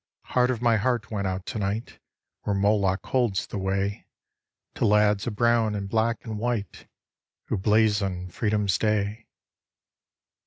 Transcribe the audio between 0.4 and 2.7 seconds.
of my heart went out tonight, Where